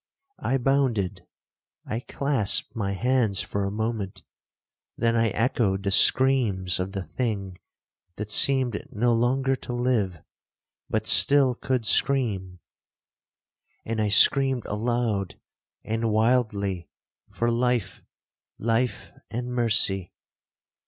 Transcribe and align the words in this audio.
I 0.39 0.57
bounded—I 0.57 1.99
clasped 1.99 2.75
my 2.75 2.93
hands 2.93 3.41
for 3.41 3.65
a 3.65 3.69
moment—then 3.69 5.15
I 5.15 5.27
echoed 5.27 5.83
the 5.83 5.91
screams 5.91 6.79
of 6.79 6.93
the 6.93 7.03
thing 7.03 7.59
that 8.15 8.31
seemed 8.31 8.83
no 8.91 9.13
longer 9.13 9.55
to 9.57 9.73
live, 9.73 10.23
but 10.89 11.05
still 11.05 11.53
could 11.53 11.85
scream; 11.85 12.61
and 13.85 14.01
I 14.01 14.09
screamed 14.09 14.65
aloud 14.65 15.39
and 15.83 16.09
wildly 16.11 16.89
for 17.29 17.51
life—life—and 17.51 19.53
mercy! 19.53 20.13